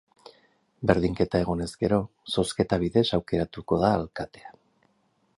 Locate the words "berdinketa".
0.91-1.41